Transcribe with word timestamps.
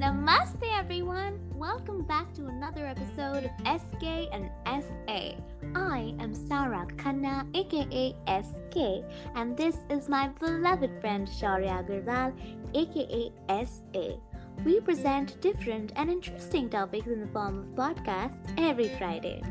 Namaste, 0.00 0.64
everyone. 0.72 1.38
Welcome 1.54 2.04
back 2.04 2.32
to 2.36 2.46
another 2.46 2.86
episode 2.86 3.44
of 3.44 3.50
SK 3.66 4.32
and 4.32 4.48
SA. 4.64 5.34
I 5.74 6.14
am 6.18 6.32
Sarah 6.32 6.86
Khanna, 6.96 7.44
aka 7.54 8.14
SK, 8.42 9.04
and 9.34 9.54
this 9.58 9.76
is 9.90 10.08
my 10.08 10.28
beloved 10.28 10.98
friend 11.02 11.28
Shaurya 11.28 11.84
Agarwal, 11.84 12.32
aka 12.72 13.30
SA. 13.66 14.18
We 14.64 14.80
present 14.80 15.38
different 15.42 15.92
and 15.96 16.08
interesting 16.08 16.70
topics 16.70 17.08
in 17.08 17.20
the 17.20 17.26
form 17.26 17.58
of 17.58 17.66
podcasts 17.74 18.40
every 18.56 18.88
Friday. 18.96 19.42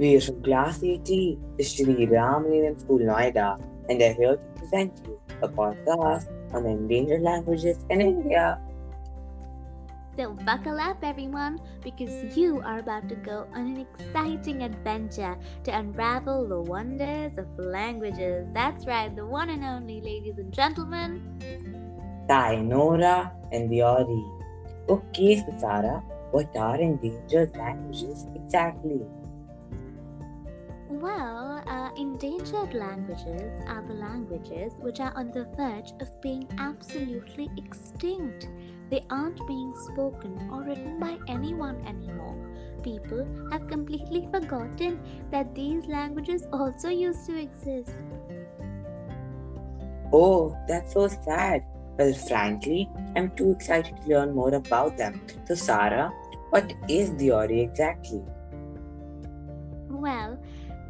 We 0.00 0.16
are 0.16 0.20
from 0.22 0.42
Class 0.42 0.82
80, 0.82 1.38
the 1.58 1.62
Shri 1.62 2.06
Ram 2.06 2.44
Millennium 2.44 2.78
School, 2.78 3.00
Noida, 3.00 3.60
and 3.90 4.00
are 4.00 4.14
here 4.14 4.36
to 4.40 4.48
present 4.56 4.96
you 5.04 5.20
a 5.42 5.48
podcast 5.48 6.24
on 6.54 6.64
endangered 6.64 7.20
languages 7.20 7.84
in 7.90 8.00
India. 8.00 8.58
So, 10.16 10.32
buckle 10.32 10.80
up, 10.80 11.04
everyone, 11.04 11.60
because 11.82 12.34
you 12.34 12.62
are 12.64 12.78
about 12.78 13.10
to 13.10 13.14
go 13.16 13.46
on 13.52 13.76
an 13.76 13.84
exciting 13.84 14.62
adventure 14.62 15.36
to 15.64 15.70
unravel 15.76 16.48
the 16.48 16.62
wonders 16.62 17.36
of 17.36 17.44
languages. 17.58 18.48
That's 18.54 18.86
right, 18.86 19.14
the 19.14 19.26
one 19.26 19.50
and 19.50 19.62
only, 19.62 20.00
ladies 20.00 20.38
and 20.38 20.50
gentlemen. 20.50 21.20
Tainora 22.26 23.32
and 23.52 23.68
Deori. 23.68 24.24
Okay, 24.88 25.44
Sarah, 25.58 26.02
what 26.30 26.56
are 26.56 26.80
endangered 26.80 27.54
languages 27.54 28.24
exactly? 28.34 29.04
Well, 31.00 31.62
uh, 31.66 31.88
endangered 31.96 32.74
languages 32.74 33.58
are 33.66 33.82
the 33.88 33.94
languages 33.94 34.74
which 34.80 35.00
are 35.00 35.14
on 35.16 35.30
the 35.30 35.46
verge 35.56 35.94
of 35.98 36.20
being 36.20 36.46
absolutely 36.58 37.48
extinct. 37.56 38.46
They 38.90 39.06
aren't 39.08 39.40
being 39.46 39.72
spoken 39.92 40.50
or 40.52 40.62
written 40.62 41.00
by 41.00 41.16
anyone 41.26 41.82
anymore. 41.86 42.36
People 42.82 43.26
have 43.50 43.66
completely 43.66 44.28
forgotten 44.30 45.00
that 45.30 45.54
these 45.54 45.86
languages 45.86 46.46
also 46.52 46.90
used 46.90 47.24
to 47.28 47.40
exist. 47.40 47.96
Oh, 50.12 50.54
that's 50.68 50.92
so 50.92 51.08
sad. 51.08 51.64
Well, 51.96 52.12
frankly, 52.12 52.90
I'm 53.16 53.30
too 53.36 53.52
excited 53.52 53.96
to 54.02 54.08
learn 54.08 54.34
more 54.34 54.52
about 54.52 54.98
them. 54.98 55.18
So, 55.48 55.54
Sarah, 55.54 56.12
what 56.50 56.74
is 56.90 57.08
Deori 57.12 57.62
exactly? 57.62 58.22
Well, 59.88 60.38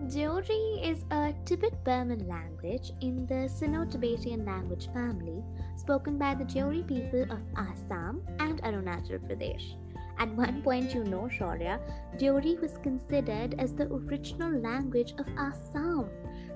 Deori 0.09 0.83
is 0.83 1.05
a 1.11 1.34
Tibeto-Burman 1.45 2.27
language 2.27 2.91
in 3.03 3.27
the 3.27 3.47
Sino 3.48 3.84
Tibetan 3.84 4.47
language 4.47 4.89
family 4.95 5.45
spoken 5.77 6.17
by 6.17 6.34
the 6.34 6.45
Deori 6.45 6.89
people 6.89 7.23
of 7.31 7.41
Assam 7.55 8.23
and 8.39 8.62
Arunachal 8.62 9.19
Pradesh. 9.19 9.77
At 10.19 10.34
one 10.34 10.62
point, 10.62 10.95
you 10.95 11.05
know, 11.05 11.28
Shaurya, 11.31 11.78
Deori 12.17 12.59
was 12.61 12.78
considered 12.78 13.55
as 13.59 13.75
the 13.75 13.93
original 13.93 14.51
language 14.51 15.12
of 15.19 15.27
Assam. 15.37 16.09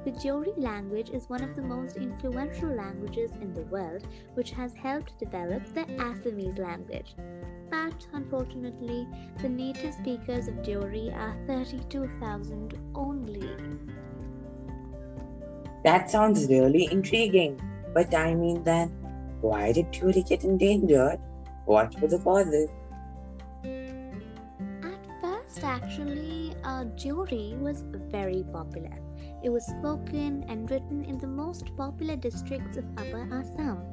The 0.06 0.12
Deori 0.12 0.58
language 0.58 1.10
is 1.10 1.28
one 1.28 1.44
of 1.44 1.54
the 1.54 1.62
most 1.62 1.96
influential 1.96 2.74
languages 2.74 3.30
in 3.42 3.52
the 3.52 3.62
world, 3.62 4.06
which 4.32 4.52
has 4.52 4.72
helped 4.74 5.18
develop 5.18 5.62
the 5.74 5.84
Assamese 5.98 6.58
language. 6.58 7.14
But 7.84 8.06
unfortunately, 8.14 9.06
the 9.42 9.48
native 9.48 9.92
speakers 9.92 10.48
of 10.48 10.54
Deori 10.62 11.14
are 11.14 11.36
32,000 11.46 12.78
only. 12.94 13.50
That 15.84 16.10
sounds 16.10 16.48
really 16.48 16.88
intriguing. 16.90 17.60
But 17.92 18.14
I 18.14 18.34
mean, 18.34 18.62
then, 18.62 18.88
why 19.42 19.72
did 19.72 19.92
Deori 19.92 20.26
get 20.26 20.44
endangered? 20.44 21.20
What 21.66 22.00
were 22.00 22.08
the 22.08 22.18
causes? 22.20 22.70
At 23.64 25.06
first, 25.20 25.62
actually, 25.62 26.56
uh, 26.64 26.84
was 27.60 27.84
very 28.10 28.44
popular. 28.50 28.98
It 29.42 29.50
was 29.50 29.66
spoken 29.66 30.46
and 30.48 30.70
written 30.70 31.04
in 31.04 31.18
the 31.18 31.26
most 31.26 31.76
popular 31.76 32.16
districts 32.16 32.78
of 32.78 32.86
Upper 32.96 33.28
Assam. 33.30 33.84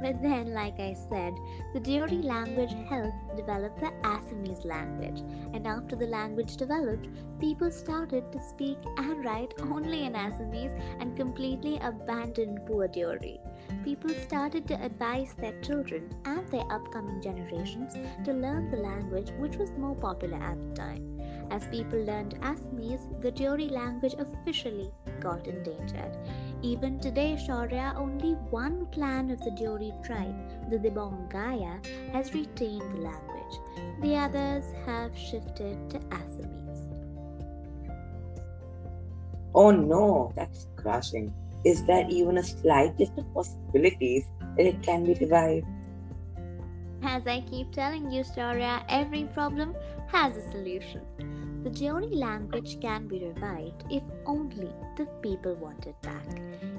But 0.00 0.22
then, 0.22 0.52
like 0.52 0.78
I 0.78 0.94
said, 1.08 1.34
the 1.72 1.80
Deori 1.80 2.20
mm. 2.20 2.24
language 2.24 2.74
helped 2.88 3.36
develop 3.36 3.78
the 3.78 3.92
Assamese 4.02 4.64
language. 4.64 5.22
And 5.54 5.66
after 5.66 5.96
the 5.96 6.06
language 6.06 6.56
developed, 6.56 7.08
people 7.40 7.70
started 7.70 8.30
to 8.32 8.40
speak 8.40 8.78
and 8.98 9.24
write 9.24 9.54
only 9.60 10.04
in 10.04 10.12
Assamese 10.12 10.78
and 11.00 11.16
completely 11.16 11.78
abandoned 11.82 12.60
poor 12.66 12.88
Deori. 12.88 13.38
People 13.84 14.10
started 14.10 14.68
to 14.68 14.82
advise 14.82 15.34
their 15.34 15.58
children 15.60 16.14
and 16.24 16.46
their 16.48 16.70
upcoming 16.70 17.20
generations 17.22 17.94
to 18.24 18.32
learn 18.32 18.70
the 18.70 18.76
language 18.76 19.30
which 19.38 19.56
was 19.56 19.70
more 19.72 19.94
popular 19.94 20.38
at 20.38 20.60
the 20.60 20.74
time. 20.74 21.20
As 21.50 21.66
people 21.68 21.98
learned 22.00 22.38
Assamese, 22.40 23.20
the 23.20 23.32
Deori 23.32 23.70
language 23.70 24.14
officially 24.18 24.90
got 25.20 25.46
endangered. 25.46 26.16
Even 26.62 26.98
today, 27.00 27.36
Shaurya, 27.38 27.94
only 27.96 28.32
one 28.50 28.86
clan 28.86 29.30
of 29.30 29.40
the 29.40 29.50
Deori 29.50 29.92
tribe, 30.04 30.34
the 30.70 30.78
Dibongiya, 30.78 31.84
has 32.12 32.32
retained 32.32 32.96
the 32.96 33.02
language. 33.02 33.60
The 34.00 34.16
others 34.16 34.64
have 34.86 35.16
shifted 35.16 35.90
to 35.90 35.98
Assamese. 36.10 36.56
Oh 39.54 39.70
no, 39.70 40.32
that's 40.34 40.66
crushing. 40.76 41.32
Is 41.64 41.84
there 41.84 42.06
even 42.08 42.38
a 42.38 42.42
slightest 42.42 43.12
of 43.18 43.32
possibilities 43.34 44.24
that 44.56 44.66
it 44.66 44.82
can 44.82 45.04
be 45.04 45.14
revived? 45.14 45.66
As 47.02 47.26
I 47.26 47.40
keep 47.42 47.70
telling 47.72 48.10
you, 48.10 48.22
Shaurya, 48.22 48.84
every 48.88 49.24
problem 49.24 49.74
has 50.08 50.36
a 50.36 50.50
solution. 50.50 51.02
The 51.64 51.70
Deori 51.70 52.14
language 52.14 52.80
can 52.80 53.08
be 53.08 53.24
revived 53.24 53.84
if 53.90 54.02
only 54.24 54.70
the 54.96 55.06
people 55.20 55.54
want 55.56 55.86
it 55.86 56.00
back. 56.00 56.26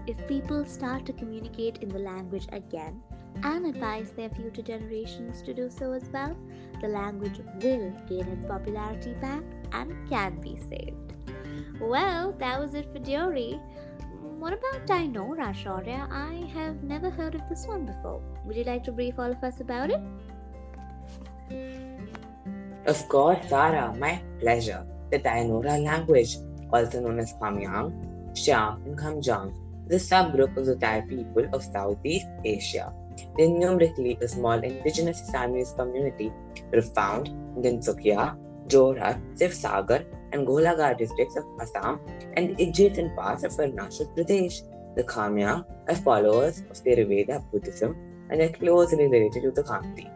If 0.07 0.27
people 0.27 0.65
start 0.65 1.05
to 1.07 1.13
communicate 1.13 1.79
in 1.79 1.89
the 1.89 1.99
language 1.99 2.47
again 2.53 3.01
and 3.43 3.65
advise 3.65 4.11
their 4.11 4.29
future 4.29 4.61
generations 4.61 5.41
to 5.41 5.53
do 5.53 5.69
so 5.69 5.91
as 5.91 6.09
well, 6.09 6.37
the 6.81 6.87
language 6.87 7.39
will 7.61 7.91
gain 8.07 8.27
its 8.27 8.45
popularity 8.45 9.13
back 9.15 9.43
and 9.73 10.09
can 10.09 10.39
be 10.39 10.57
saved. 10.69 11.13
Well, 11.81 12.31
that 12.39 12.59
was 12.59 12.73
it 12.73 12.91
for 12.93 12.99
Deori. 12.99 13.59
What 14.39 14.53
about 14.53 14.87
Tainora, 14.87 15.53
Shaurya? 15.53 16.07
I 16.11 16.47
have 16.53 16.83
never 16.83 17.09
heard 17.09 17.35
of 17.35 17.47
this 17.49 17.65
one 17.67 17.85
before. 17.85 18.21
Would 18.45 18.55
you 18.55 18.63
like 18.63 18.83
to 18.85 18.91
brief 18.91 19.19
all 19.19 19.31
of 19.31 19.43
us 19.43 19.59
about 19.59 19.89
it? 19.89 20.01
Of 22.87 23.09
course, 23.09 23.39
Sarah, 23.49 23.93
my 23.99 24.21
pleasure. 24.39 24.85
The 25.11 25.19
Tainora 25.19 25.83
language, 25.83 26.37
also 26.71 27.01
known 27.01 27.19
as 27.19 27.33
Khamyang, 27.33 27.91
Xiang, 28.31 28.85
and 28.85 28.97
Khamjang, 28.97 29.51
is 29.89 30.09
a 30.09 30.15
subgroup 30.15 30.55
of 30.55 30.65
the 30.65 30.75
Thai 30.77 31.01
people 31.01 31.45
of 31.51 31.63
Southeast 31.63 32.27
Asia. 32.45 32.93
They 33.37 33.43
are 33.43 33.49
numerically 33.49 34.17
a 34.21 34.27
small 34.29 34.63
indigenous 34.63 35.21
Assamese 35.21 35.75
community 35.75 36.31
are 36.73 36.81
found 36.81 37.27
in 37.27 37.61
Tinsukia, 37.61 38.37
Jorhat, 38.69 39.19
Sivsagar, 39.35 40.05
and 40.31 40.47
Golaghat 40.47 40.97
districts 40.97 41.35
of 41.35 41.43
Assam 41.59 41.99
and 42.37 42.57
adjacent 42.57 43.13
parts 43.17 43.43
of 43.43 43.51
Arunachal 43.51 44.15
Pradesh. 44.15 44.61
The 44.95 45.03
Khamyang 45.03 45.65
are 45.89 45.95
followers 45.95 46.61
of 46.69 46.77
Theravada 46.83 47.43
Buddhism 47.51 47.97
and 48.29 48.41
are 48.41 48.49
closely 48.49 49.07
related 49.07 49.43
to 49.43 49.51
the 49.51 49.63
Khamti. 49.63 50.07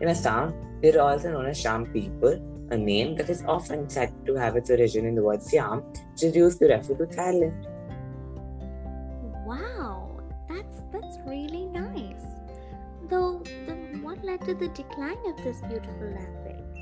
In 0.00 0.08
Assam, 0.08 0.54
they 0.84 0.92
are 0.92 1.00
also 1.00 1.32
known 1.32 1.46
as 1.46 1.58
Sham 1.58 1.86
people, 1.86 2.38
a 2.70 2.76
name 2.76 3.16
that 3.16 3.30
is 3.30 3.42
often 3.46 3.88
said 3.88 4.12
to 4.26 4.34
have 4.34 4.54
its 4.56 4.68
origin 4.68 5.06
in 5.06 5.14
the 5.14 5.22
word 5.22 5.42
Siam, 5.42 5.82
which 6.12 6.24
is 6.24 6.36
used 6.36 6.58
to 6.58 6.66
refer 6.66 6.94
to 6.94 7.06
Thailand. 7.06 7.56
Wow, 9.46 10.20
that's 10.46 10.82
that's 10.92 11.16
really 11.26 11.64
nice. 11.64 12.26
Though, 13.08 13.42
then 13.66 14.02
what 14.02 14.22
led 14.22 14.42
to 14.42 14.52
the 14.52 14.68
decline 14.68 15.24
of 15.26 15.42
this 15.42 15.62
beautiful 15.62 16.08
language? 16.20 16.80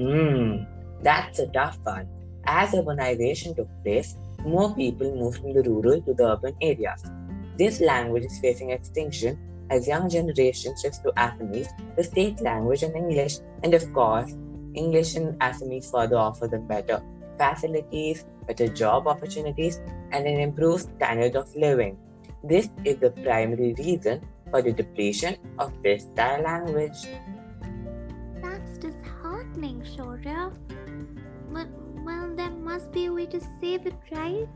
Hmm, 0.00 0.64
that's 1.02 1.38
a 1.38 1.46
tough 1.46 1.78
one. 1.84 2.08
As 2.46 2.70
urbanization 2.72 3.54
took 3.54 3.68
place, 3.84 4.16
more 4.44 4.74
people 4.74 5.14
moved 5.14 5.38
from 5.40 5.52
the 5.54 5.62
rural 5.62 6.00
to 6.02 6.14
the 6.14 6.32
urban 6.32 6.56
areas. 6.60 7.04
This 7.56 7.80
language 7.80 8.24
is 8.24 8.40
facing 8.40 8.70
extinction 8.70 9.38
as 9.70 9.86
young 9.86 10.08
generation 10.08 10.74
shifts 10.80 10.98
to 10.98 11.12
Assamese, 11.16 11.68
the 11.96 12.04
state 12.04 12.40
language, 12.40 12.82
and 12.82 12.94
English. 12.94 13.38
And 13.62 13.74
of 13.74 13.92
course, 13.92 14.36
English 14.74 15.16
and 15.16 15.38
Assamese 15.40 15.90
further 15.90 16.16
offer 16.16 16.46
them 16.46 16.66
better 16.66 17.02
facilities, 17.38 18.24
better 18.46 18.68
job 18.68 19.06
opportunities, 19.06 19.80
and 20.12 20.26
an 20.26 20.40
improved 20.40 20.88
standard 20.96 21.36
of 21.36 21.54
living. 21.54 21.98
This 22.44 22.68
is 22.84 22.96
the 22.98 23.10
primary 23.10 23.74
reason 23.78 24.20
for 24.50 24.62
the 24.62 24.72
depletion 24.72 25.36
of 25.58 25.72
this 25.82 26.06
Thai 26.14 26.40
language. 26.40 27.08
That's 28.42 28.78
disheartening, 28.78 29.82
Shaurya. 29.82 30.52
But, 31.52 31.68
well, 32.04 32.32
there 32.34 32.50
must 32.50 32.92
be 32.92 33.06
a 33.06 33.12
way 33.12 33.26
to 33.26 33.40
save 33.60 33.86
it, 33.86 33.96
right? 34.12 34.48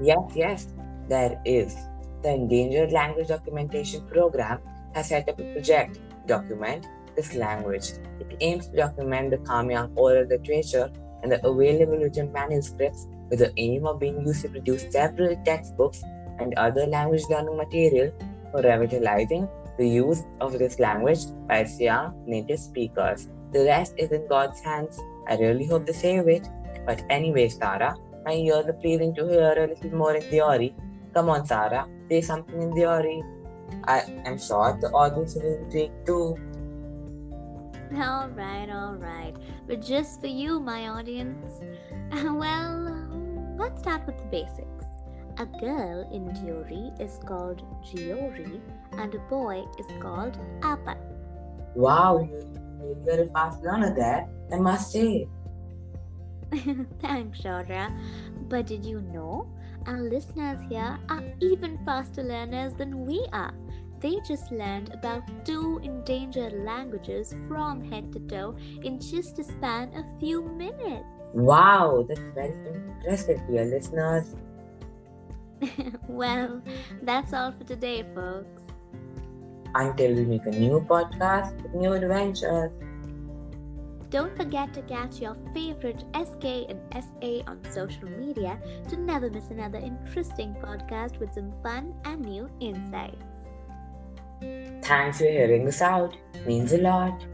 Yes, 0.00 0.32
yes, 0.34 0.68
there 1.08 1.40
is. 1.44 1.76
The 2.22 2.34
Endangered 2.34 2.92
Language 2.92 3.28
Documentation 3.28 4.06
Program 4.06 4.60
has 4.94 5.08
set 5.08 5.28
up 5.28 5.40
a 5.40 5.52
project, 5.52 5.94
to 5.94 6.00
Document 6.26 6.86
This 7.16 7.34
Language. 7.34 7.94
It 8.20 8.36
aims 8.40 8.68
to 8.68 8.76
document 8.76 9.30
the 9.30 9.38
Khamyang 9.38 9.90
oral 9.96 10.26
literature 10.26 10.88
and 11.22 11.32
the 11.32 11.44
available 11.44 11.98
written 11.98 12.30
manuscripts 12.30 13.08
with 13.28 13.40
the 13.40 13.52
aim 13.56 13.86
of 13.86 13.98
being 13.98 14.24
used 14.24 14.42
to 14.42 14.50
produce 14.50 14.86
several 14.90 15.34
textbooks 15.44 16.04
and 16.38 16.54
other 16.54 16.86
language 16.86 17.24
learning 17.28 17.56
material 17.56 18.12
for 18.52 18.62
revitalizing 18.62 19.48
the 19.78 19.88
use 19.88 20.22
of 20.40 20.56
this 20.58 20.78
language 20.78 21.26
by 21.48 21.58
its 21.58 21.78
native 22.26 22.60
speakers. 22.60 23.28
The 23.52 23.64
rest 23.64 23.94
is 23.96 24.12
in 24.12 24.28
God's 24.28 24.60
hands. 24.60 25.00
I 25.28 25.36
really 25.38 25.66
hope 25.66 25.86
they 25.86 25.92
save 25.92 26.28
it. 26.28 26.48
But 26.86 27.02
anyway, 27.10 27.48
Sarah, 27.48 27.96
my 28.24 28.34
ears 28.34 28.66
are 28.66 28.74
pleading 28.74 29.14
to 29.16 29.26
hear 29.26 29.54
a 29.56 29.66
little 29.66 29.98
more 29.98 30.14
in 30.14 30.22
Deori. 30.22 30.72
Come 31.14 31.28
on, 31.28 31.46
Sarah, 31.46 31.88
say 32.12 32.20
something 32.20 32.60
in 32.60 32.70
Deori. 32.76 33.18
I 33.84 34.00
am 34.28 34.38
sure 34.38 34.76
the 34.80 34.90
audience 35.02 35.36
is 35.36 35.58
intrigued 35.60 36.06
too. 36.06 36.36
All 38.06 38.28
right, 38.40 38.68
all 38.80 38.96
right. 38.96 39.34
But 39.66 39.80
just 39.80 40.20
for 40.20 40.26
you, 40.26 40.60
my 40.60 40.88
audience. 40.88 41.50
well, 42.42 42.72
let's 43.58 43.80
start 43.80 44.06
with 44.06 44.18
the 44.18 44.28
basics. 44.36 44.84
A 45.38 45.46
girl 45.64 46.04
in 46.12 46.28
Deori 46.36 46.84
is 47.00 47.18
called 47.26 47.64
Giori 47.88 48.60
and 48.92 49.14
a 49.14 49.22
boy 49.32 49.64
is 49.78 49.88
called 49.98 50.36
Appa. 50.62 50.96
Wow, 51.74 52.28
you're 52.28 52.92
a 52.92 53.04
very 53.06 53.28
fast 53.32 53.62
learner 53.62 53.94
there, 53.94 54.28
I 54.52 54.56
must 54.56 54.92
say. 54.92 55.26
Thanks, 57.00 57.40
Shaurya. 57.40 57.88
But 58.50 58.66
did 58.66 58.84
you 58.84 59.00
know 59.00 59.48
our 59.86 60.00
listeners 60.00 60.60
here 60.68 60.98
are 61.08 61.22
even 61.40 61.78
faster 61.84 62.22
learners 62.22 62.74
than 62.74 63.06
we 63.06 63.26
are? 63.32 63.54
They 64.00 64.16
just 64.26 64.50
learned 64.50 64.90
about 64.92 65.22
two 65.44 65.80
endangered 65.82 66.52
languages 66.64 67.34
from 67.46 67.84
head 67.84 68.12
to 68.12 68.20
toe 68.20 68.56
in 68.82 68.98
just 69.00 69.38
a 69.38 69.44
span 69.44 69.94
of 69.94 70.04
few 70.18 70.42
minutes. 70.42 71.06
Wow, 71.34 72.04
that's 72.08 72.20
very 72.34 72.54
impressive, 72.66 73.40
dear 73.48 73.64
listeners. 73.64 74.34
well, 76.08 76.60
that's 77.02 77.32
all 77.32 77.52
for 77.52 77.64
today, 77.64 78.04
folks. 78.14 78.62
Until 79.74 80.14
we 80.14 80.24
make 80.24 80.46
a 80.46 80.50
new 80.50 80.80
podcast 80.80 81.62
with 81.62 81.74
new 81.74 81.92
adventures. 81.92 82.72
Don't 84.12 84.36
forget 84.36 84.74
to 84.74 84.82
catch 84.82 85.20
your 85.20 85.36
favorite 85.54 86.04
SK 86.14 86.68
and 86.68 86.80
SA 86.92 87.50
on 87.50 87.58
social 87.72 88.10
media 88.10 88.60
to 88.90 88.96
never 88.98 89.30
miss 89.30 89.48
another 89.48 89.78
interesting 89.78 90.54
podcast 90.62 91.18
with 91.18 91.32
some 91.32 91.50
fun 91.62 91.94
and 92.04 92.20
new 92.20 92.50
insights. 92.60 93.24
Thanks 94.82 95.18
for 95.18 95.24
hearing 95.24 95.66
us 95.66 95.80
out. 95.80 96.14
Means 96.46 96.74
a 96.74 96.78
lot. 96.78 97.24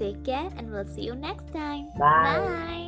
Take 0.00 0.24
care 0.24 0.50
and 0.56 0.68
we'll 0.72 0.84
see 0.84 1.02
you 1.02 1.14
next 1.14 1.52
time. 1.52 1.90
Bye. 1.96 2.40
Bye. 2.40 2.81